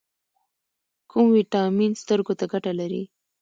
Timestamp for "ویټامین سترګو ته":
1.37-2.45